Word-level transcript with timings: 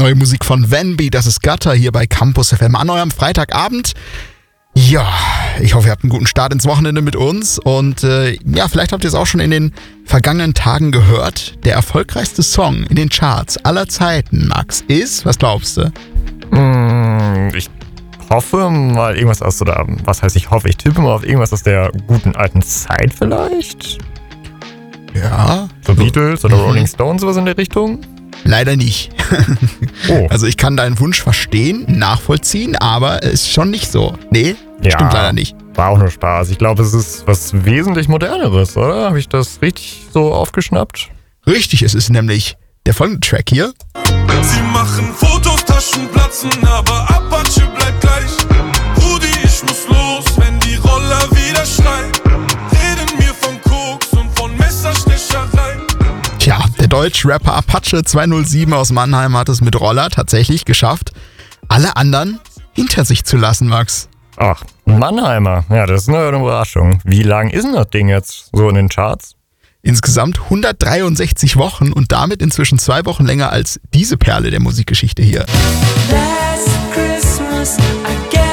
Neue 0.00 0.14
Musik 0.14 0.46
von 0.46 0.70
Venby, 0.70 1.10
das 1.10 1.26
ist 1.26 1.42
Gutter 1.42 1.74
hier 1.74 1.92
bei 1.92 2.06
Campus 2.06 2.54
FM 2.54 2.74
an 2.74 2.88
eurem 2.88 3.10
Freitagabend. 3.10 3.92
Ja, 4.74 5.06
ich 5.60 5.74
hoffe, 5.74 5.88
ihr 5.88 5.90
habt 5.90 6.04
einen 6.04 6.10
guten 6.10 6.26
Start 6.26 6.54
ins 6.54 6.64
Wochenende 6.64 7.02
mit 7.02 7.16
uns 7.16 7.58
und 7.58 8.02
äh, 8.02 8.38
ja, 8.46 8.66
vielleicht 8.68 8.92
habt 8.92 9.04
ihr 9.04 9.08
es 9.08 9.14
auch 9.14 9.26
schon 9.26 9.40
in 9.40 9.50
den 9.50 9.74
vergangenen 10.06 10.54
Tagen 10.54 10.90
gehört. 10.90 11.62
Der 11.66 11.74
erfolgreichste 11.74 12.42
Song 12.42 12.84
in 12.84 12.96
den 12.96 13.10
Charts 13.10 13.58
aller 13.58 13.88
Zeiten, 13.88 14.48
Max, 14.48 14.82
ist, 14.88 15.26
was 15.26 15.38
glaubst 15.38 15.76
du? 15.76 15.92
Mm, 16.50 17.54
ich 17.54 17.68
hoffe 18.30 18.70
mal 18.70 19.16
irgendwas 19.16 19.42
aus, 19.42 19.60
oder 19.60 19.84
was 20.04 20.22
heißt 20.22 20.34
ich 20.34 20.50
hoffe, 20.50 20.70
ich 20.70 20.78
tippe 20.78 21.02
mal 21.02 21.12
auf 21.12 21.24
irgendwas 21.24 21.52
aus 21.52 21.62
der 21.62 21.92
guten 22.06 22.34
alten 22.36 22.62
Zeit 22.62 23.12
vielleicht. 23.12 23.98
Ja. 25.12 25.68
So 25.82 25.94
Beatles 25.94 26.42
oder. 26.42 26.56
Rolling 26.56 26.86
Stones, 26.86 27.20
sowas 27.20 27.36
in 27.36 27.44
der 27.44 27.58
Richtung? 27.58 28.00
Leider 28.44 28.76
nicht. 28.76 29.10
oh. 30.08 30.26
Also 30.30 30.46
ich 30.46 30.56
kann 30.56 30.76
deinen 30.76 30.98
Wunsch 30.98 31.22
verstehen, 31.22 31.84
nachvollziehen, 31.88 32.76
aber 32.76 33.22
es 33.22 33.34
ist 33.34 33.52
schon 33.52 33.70
nicht 33.70 33.90
so. 33.90 34.16
Nee, 34.30 34.56
ja, 34.82 34.92
stimmt 34.92 35.12
leider 35.12 35.32
nicht. 35.32 35.56
War 35.74 35.90
auch 35.90 35.98
nur 35.98 36.10
Spaß. 36.10 36.50
Ich 36.50 36.58
glaube, 36.58 36.82
es 36.82 36.94
ist 36.94 37.26
was 37.26 37.64
wesentlich 37.64 38.08
moderneres, 38.08 38.76
oder? 38.76 39.06
Habe 39.06 39.18
ich 39.18 39.28
das 39.28 39.60
richtig 39.62 40.02
so 40.12 40.32
aufgeschnappt? 40.32 41.10
Richtig, 41.46 41.82
es 41.82 41.94
ist 41.94 42.10
nämlich 42.10 42.56
der 42.86 42.94
folgende 42.94 43.26
Track 43.26 43.48
hier. 43.50 43.72
Sie 44.42 44.62
machen 44.72 45.12
Fotos, 45.14 45.64
Taschen 45.64 46.08
platzen, 46.08 46.50
aber 46.66 47.08
Apache 47.10 47.66
bleibt 47.76 48.00
gleich. 48.00 48.39
Deutsch-Rapper 57.00 57.54
Apache 57.54 58.04
207 58.04 58.74
aus 58.74 58.92
Mannheim 58.92 59.34
hat 59.34 59.48
es 59.48 59.62
mit 59.62 59.80
Roller 59.80 60.10
tatsächlich 60.10 60.66
geschafft, 60.66 61.12
alle 61.66 61.96
anderen 61.96 62.40
hinter 62.74 63.06
sich 63.06 63.24
zu 63.24 63.38
lassen, 63.38 63.68
Max. 63.68 64.10
Ach, 64.36 64.62
Mannheimer. 64.84 65.64
Ja, 65.70 65.86
das 65.86 66.02
ist 66.02 66.08
eine 66.10 66.28
Überraschung. 66.28 67.00
Wie 67.04 67.22
lang 67.22 67.48
ist 67.48 67.64
denn 67.64 67.72
das 67.72 67.88
Ding 67.88 68.10
jetzt 68.10 68.50
so 68.52 68.68
in 68.68 68.74
den 68.74 68.90
Charts? 68.90 69.34
Insgesamt 69.80 70.42
163 70.42 71.56
Wochen 71.56 71.90
und 71.90 72.12
damit 72.12 72.42
inzwischen 72.42 72.78
zwei 72.78 73.06
Wochen 73.06 73.24
länger 73.24 73.50
als 73.50 73.80
diese 73.94 74.18
Perle 74.18 74.50
der 74.50 74.60
Musikgeschichte 74.60 75.22
hier. 75.22 75.46
Last 76.10 76.68
Christmas, 76.92 77.78
bitte 77.78 78.49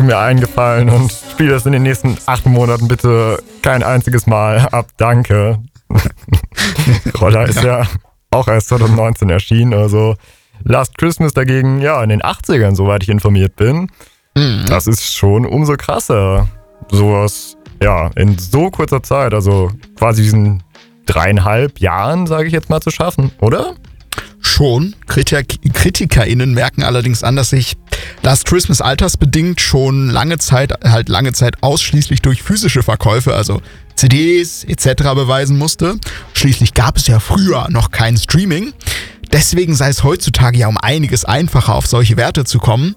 tu 0.00 0.06
mir 0.06 0.18
eingefallen 0.18 0.88
und 0.88 1.12
spiel 1.12 1.48
das 1.48 1.66
in 1.66 1.72
den 1.72 1.82
nächsten 1.82 2.16
acht 2.26 2.46
Monaten 2.46 2.88
bitte 2.88 3.42
kein 3.62 3.82
einziges 3.82 4.26
Mal 4.26 4.60
ab. 4.72 4.86
Danke. 4.96 5.58
Roller 7.20 7.46
ist 7.46 7.62
ja. 7.62 7.80
ja 7.80 7.86
auch 8.30 8.48
erst 8.48 8.68
2019 8.68 9.28
erschienen, 9.28 9.74
also 9.74 10.16
Last 10.62 10.96
Christmas 10.98 11.32
dagegen, 11.32 11.80
ja, 11.80 12.02
in 12.02 12.10
den 12.10 12.22
80ern, 12.22 12.74
soweit 12.76 13.02
ich 13.02 13.08
informiert 13.08 13.56
bin. 13.56 13.90
Mhm. 14.34 14.64
Das 14.68 14.86
ist 14.86 15.14
schon 15.14 15.44
umso 15.44 15.76
krasser. 15.76 16.48
Sowas, 16.90 17.56
ja, 17.82 18.08
in 18.16 18.38
so 18.38 18.70
kurzer 18.70 19.02
Zeit, 19.02 19.34
also 19.34 19.70
quasi 19.98 20.22
diesen 20.22 20.62
dreieinhalb 21.06 21.78
Jahren, 21.80 22.26
sage 22.26 22.46
ich 22.46 22.52
jetzt 22.52 22.70
mal, 22.70 22.80
zu 22.80 22.90
schaffen, 22.90 23.32
oder? 23.40 23.74
Schon. 24.50 24.96
Kritik 25.06 25.60
KritikerInnen 25.72 26.52
merken 26.52 26.82
allerdings 26.82 27.22
an, 27.22 27.36
dass 27.36 27.50
sich 27.50 27.76
Last 28.22 28.46
Christmas 28.46 28.80
altersbedingt 28.80 29.60
schon 29.60 30.10
lange 30.10 30.38
Zeit, 30.38 30.72
halt 30.84 31.08
lange 31.08 31.32
Zeit 31.32 31.62
ausschließlich 31.62 32.20
durch 32.20 32.42
physische 32.42 32.82
Verkäufe, 32.82 33.32
also 33.32 33.62
CDs 33.94 34.64
etc. 34.64 35.14
beweisen 35.14 35.56
musste. 35.56 35.98
Schließlich 36.34 36.74
gab 36.74 36.96
es 36.96 37.06
ja 37.06 37.20
früher 37.20 37.68
noch 37.70 37.92
kein 37.92 38.16
Streaming. 38.16 38.72
Deswegen 39.32 39.76
sei 39.76 39.88
es 39.88 40.02
heutzutage 40.02 40.58
ja 40.58 40.66
um 40.66 40.76
einiges 40.76 41.24
einfacher, 41.24 41.76
auf 41.76 41.86
solche 41.86 42.16
Werte 42.16 42.44
zu 42.44 42.58
kommen. 42.58 42.96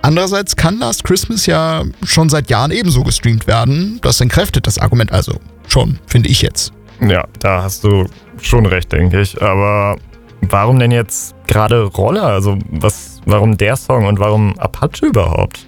Andererseits 0.00 0.54
kann 0.54 0.78
Last 0.78 1.02
Christmas 1.02 1.46
ja 1.46 1.82
schon 2.04 2.28
seit 2.28 2.50
Jahren 2.50 2.70
ebenso 2.70 3.02
gestreamt 3.02 3.48
werden. 3.48 3.98
Das 4.00 4.20
entkräftet 4.20 4.68
das 4.68 4.78
Argument 4.78 5.10
also 5.10 5.40
schon, 5.66 5.98
finde 6.06 6.28
ich 6.28 6.40
jetzt. 6.40 6.72
Ja, 7.00 7.26
da 7.40 7.64
hast 7.64 7.82
du 7.82 8.06
schon 8.40 8.64
recht, 8.66 8.92
denke 8.92 9.20
ich. 9.20 9.42
Aber 9.42 9.96
Warum 10.50 10.78
denn 10.78 10.90
jetzt 10.90 11.34
gerade 11.46 11.82
Roller? 11.84 12.24
Also 12.24 12.58
was, 12.70 13.20
warum 13.26 13.56
der 13.56 13.76
Song 13.76 14.06
und 14.06 14.18
warum 14.18 14.58
Apache 14.58 15.06
überhaupt? 15.06 15.66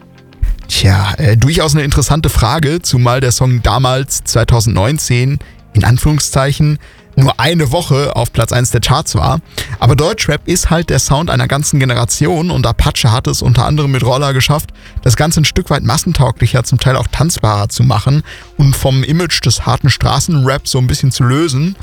Tja, 0.69 1.15
äh, 1.19 1.37
durchaus 1.37 1.75
eine 1.75 1.85
interessante 1.85 2.29
Frage, 2.29 2.83
zumal 2.83 3.21
der 3.21 3.33
Song 3.33 3.63
damals 3.63 4.25
2019 4.25 5.39
in 5.75 5.85
Anführungszeichen 5.85 6.79
nur 7.17 7.41
eine 7.41 7.73
Woche 7.73 8.15
auf 8.15 8.33
Platz 8.33 8.53
1 8.53 8.71
der 8.71 8.81
Charts 8.81 9.15
war. 9.15 9.41
Aber 9.79 9.97
Deutschrap 9.97 10.47
ist 10.47 10.71
halt 10.71 10.91
der 10.91 10.99
Sound 10.99 11.31
einer 11.31 11.49
ganzen 11.49 11.81
Generation 11.81 12.51
und 12.51 12.67
Apache 12.67 13.11
hat 13.11 13.27
es 13.27 13.43
unter 13.43 13.65
anderem 13.65 13.91
mit 13.91 14.05
Roller 14.05 14.33
geschafft, 14.33 14.71
das 15.03 15.17
Ganze 15.17 15.41
ein 15.41 15.45
Stück 15.45 15.71
weit 15.71 15.83
massentauglicher, 15.83 16.65
zum 16.65 16.79
Teil 16.79 16.97
auch 16.97 17.07
tanzbarer 17.11 17.69
zu 17.69 17.85
machen 17.85 18.23
und 18.59 18.77
vom 18.77 19.03
Image 19.03 19.45
des 19.45 19.65
harten 19.65 19.89
Straßenrap 19.89 20.69
so 20.69 20.79
ein 20.79 20.87
bisschen 20.87 21.11
zu 21.11 21.25
lösen. 21.25 21.77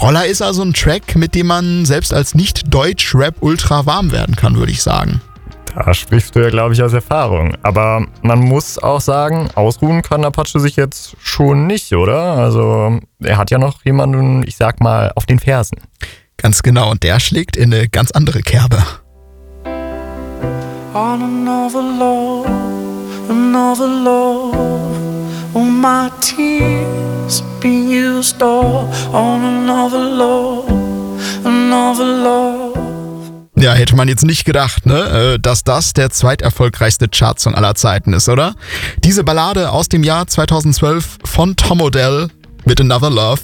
Roller 0.00 0.26
ist 0.26 0.42
also 0.42 0.62
ein 0.62 0.72
Track, 0.72 1.14
mit 1.16 1.34
dem 1.34 1.46
man 1.48 1.84
selbst 1.84 2.12
als 2.12 2.34
Nicht-Deutsch-Rap 2.34 3.36
ultra 3.40 3.86
warm 3.86 4.10
werden 4.12 4.34
kann, 4.36 4.56
würde 4.56 4.72
ich 4.72 4.82
sagen. 4.82 5.20
Da 5.74 5.94
sprichst 5.94 6.36
du 6.36 6.40
ja, 6.40 6.50
glaube 6.50 6.74
ich, 6.74 6.82
aus 6.82 6.92
Erfahrung. 6.92 7.56
Aber 7.62 8.06
man 8.22 8.40
muss 8.40 8.78
auch 8.78 9.00
sagen, 9.00 9.48
ausruhen 9.54 10.02
kann 10.02 10.24
Apache 10.24 10.60
sich 10.60 10.76
jetzt 10.76 11.16
schon 11.20 11.66
nicht, 11.66 11.94
oder? 11.94 12.34
Also 12.34 13.00
er 13.20 13.36
hat 13.38 13.50
ja 13.50 13.58
noch 13.58 13.84
jemanden, 13.84 14.46
ich 14.46 14.56
sag 14.56 14.80
mal, 14.80 15.12
auf 15.14 15.24
den 15.24 15.38
Fersen. 15.38 15.78
Ganz 16.36 16.62
genau, 16.62 16.90
und 16.90 17.02
der 17.02 17.20
schlägt 17.20 17.56
in 17.56 17.72
eine 17.72 17.88
ganz 17.88 18.10
andere 18.10 18.40
Kerbe. 18.40 18.82
On 20.94 21.22
another 21.22 21.80
love, 21.80 22.48
another 23.30 23.86
love, 23.86 24.54
oh 25.54 25.60
my 25.60 26.10
tears 26.20 27.42
be 27.60 28.01
all 28.40 28.88
on 29.12 29.42
another 29.42 29.98
love, 29.98 30.70
another 31.44 32.04
love. 32.04 32.72
Ja, 33.56 33.74
hätte 33.74 33.96
man 33.96 34.08
jetzt 34.08 34.24
nicht 34.24 34.44
gedacht, 34.44 34.86
ne, 34.86 35.34
äh, 35.34 35.38
dass 35.38 35.64
das 35.64 35.92
der 35.92 36.10
zweiterfolgreichste 36.10 37.08
Chartsong 37.08 37.54
aller 37.54 37.74
Zeiten 37.74 38.12
ist, 38.12 38.28
oder? 38.28 38.54
Diese 39.04 39.24
Ballade 39.24 39.70
aus 39.70 39.88
dem 39.88 40.02
Jahr 40.02 40.26
2012 40.26 41.18
von 41.24 41.56
Tom 41.56 41.80
Odell 41.80 42.28
mit 42.64 42.80
Another 42.80 43.10
Love, 43.10 43.40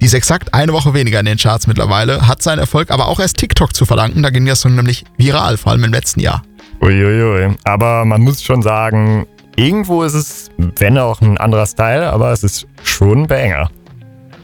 die 0.00 0.06
ist 0.06 0.14
exakt 0.14 0.54
eine 0.54 0.72
Woche 0.72 0.94
weniger 0.94 1.18
in 1.20 1.26
den 1.26 1.38
Charts 1.38 1.66
mittlerweile, 1.66 2.28
hat 2.28 2.42
seinen 2.42 2.60
Erfolg 2.60 2.90
aber 2.90 3.08
auch 3.08 3.20
erst 3.20 3.36
TikTok 3.38 3.74
zu 3.74 3.84
verdanken, 3.84 4.22
da 4.22 4.30
ging 4.30 4.44
der 4.44 4.56
Song 4.56 4.74
nämlich 4.74 5.04
viral, 5.16 5.56
vor 5.56 5.72
allem 5.72 5.84
im 5.84 5.92
letzten 5.92 6.20
Jahr. 6.20 6.42
Uiuiui, 6.80 7.56
aber 7.64 8.04
man 8.04 8.20
muss 8.20 8.42
schon 8.42 8.62
sagen, 8.62 9.26
irgendwo 9.56 10.04
ist 10.04 10.14
es, 10.14 10.50
wenn 10.56 10.96
auch 10.98 11.20
ein 11.20 11.36
anderer 11.38 11.66
Style, 11.66 12.08
aber 12.12 12.32
es 12.32 12.44
ist 12.44 12.66
schon 12.84 13.26
Banger. 13.26 13.70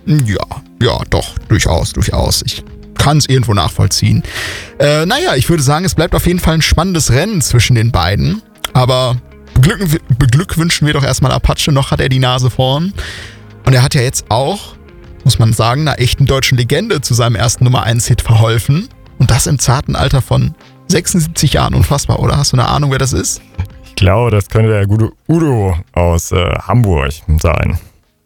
Ja, 0.07 0.63
ja, 0.83 1.01
doch, 1.11 1.39
durchaus, 1.49 1.93
durchaus. 1.93 2.43
Ich 2.45 2.65
kann 2.99 3.19
es 3.19 3.29
irgendwo 3.29 3.55
nachvollziehen. 3.55 4.23
Äh, 4.79 5.07
naja, 5.07 5.35
ich 5.35 5.49
würde 5.49 5.63
sagen, 5.63 5.85
es 5.85 5.95
bleibt 5.95 6.15
auf 6.15 6.27
jeden 6.27 6.39
Fall 6.39 6.55
ein 6.55 6.63
spannendes 6.63 7.11
Rennen 7.11 7.41
zwischen 7.41 7.75
den 7.75 7.91
beiden. 7.91 8.43
Aber 8.73 9.17
beglückwünschen 10.19 10.87
wir 10.87 10.95
doch 10.95 11.05
erstmal 11.05 11.33
Apache, 11.33 11.71
noch 11.71 11.91
hat 11.91 12.01
er 12.01 12.09
die 12.09 12.19
Nase 12.19 12.51
vorn. 12.51 12.93
Und 13.67 13.73
er 13.73 13.83
hat 13.83 13.95
ja 13.95 14.03
jetzt 14.03 14.27
auch, 14.31 14.75
muss 15.25 15.39
man 15.39 15.53
sagen, 15.53 15.83
einer 15.83 16.01
echten 16.01 16.27
deutschen 16.27 16.59
Legende 16.59 17.01
zu 17.01 17.15
seinem 17.15 17.37
ersten 17.37 17.65
Nummer 17.65 17.83
1 17.83 18.07
Hit 18.07 18.23
verholfen. 18.23 18.89
Und 19.19 19.31
das 19.31 19.47
im 19.47 19.59
zarten 19.59 19.97
Alter 19.97 20.23
von 20.23 20.55
76 20.89 21.55
Jahren. 21.55 21.75
Unfassbar, 21.75 22.21
oder? 22.21 22.37
Hast 22.37 22.53
du 22.53 22.57
eine 22.57 22.69
Ahnung, 22.69 22.91
wer 22.91 22.99
das 22.99 23.13
ist? 23.13 23.41
Ich 23.85 23.95
glaube, 23.95 24.31
das 24.31 24.49
könnte 24.49 24.71
der 24.71 24.87
gute 24.87 25.11
Udo 25.29 25.79
aus 25.93 26.33
äh, 26.33 26.59
Hamburg 26.59 27.13
sein. 27.41 27.79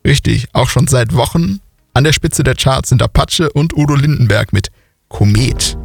Richtig, 0.06 0.49
auch 0.55 0.69
schon 0.69 0.87
seit 0.87 1.14
Wochen 1.14 1.61
an 1.99 2.05
der 2.05 2.12
Spitze 2.12 2.45
der 2.45 2.55
Charts 2.55 2.91
sind 2.91 3.03
Apache 3.03 3.50
und 3.50 3.77
Udo 3.77 3.97
Lindenberg 3.97 4.53
mit 4.53 4.69
Komet. 5.09 5.78